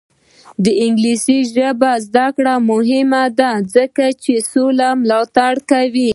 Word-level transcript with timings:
د 0.63 0.65
انګلیسي 0.85 1.37
ژبې 1.53 1.93
زده 2.05 2.27
کړه 2.35 2.53
مهمه 2.71 3.23
ده 3.39 3.51
ځکه 3.75 4.05
چې 4.23 4.33
سوله 4.51 4.89
ملاتړ 5.01 5.53
کوي. 5.71 6.09